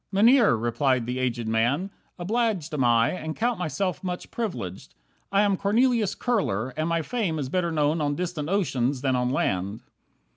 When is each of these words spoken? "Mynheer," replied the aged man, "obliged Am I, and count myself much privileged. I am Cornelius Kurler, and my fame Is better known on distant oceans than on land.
"Mynheer," 0.11 0.55
replied 0.57 1.05
the 1.05 1.19
aged 1.19 1.47
man, 1.47 1.91
"obliged 2.17 2.73
Am 2.73 2.83
I, 2.83 3.11
and 3.11 3.35
count 3.35 3.59
myself 3.59 4.03
much 4.03 4.31
privileged. 4.31 4.95
I 5.31 5.43
am 5.43 5.55
Cornelius 5.55 6.15
Kurler, 6.15 6.73
and 6.75 6.89
my 6.89 7.03
fame 7.03 7.37
Is 7.37 7.49
better 7.49 7.71
known 7.71 8.01
on 8.01 8.15
distant 8.15 8.49
oceans 8.49 9.01
than 9.01 9.15
on 9.15 9.29
land. 9.29 9.81